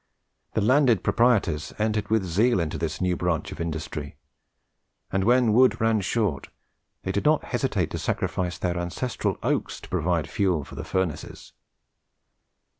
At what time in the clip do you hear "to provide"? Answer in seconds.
9.79-10.27